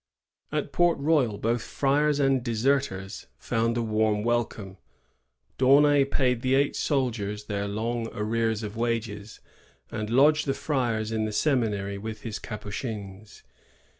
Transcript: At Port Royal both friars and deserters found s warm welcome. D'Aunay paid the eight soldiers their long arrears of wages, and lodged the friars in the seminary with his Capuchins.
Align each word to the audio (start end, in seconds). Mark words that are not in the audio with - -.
At 0.51 0.71
Port 0.71 0.97
Royal 0.97 1.37
both 1.37 1.61
friars 1.61 2.19
and 2.19 2.43
deserters 2.43 3.27
found 3.37 3.77
s 3.77 3.83
warm 3.83 4.23
welcome. 4.23 4.77
D'Aunay 5.59 6.05
paid 6.05 6.41
the 6.41 6.55
eight 6.55 6.75
soldiers 6.75 7.43
their 7.43 7.67
long 7.67 8.07
arrears 8.11 8.63
of 8.63 8.75
wages, 8.75 9.41
and 9.91 10.09
lodged 10.09 10.47
the 10.47 10.55
friars 10.55 11.11
in 11.11 11.25
the 11.25 11.31
seminary 11.31 11.99
with 11.99 12.21
his 12.23 12.39
Capuchins. 12.39 13.43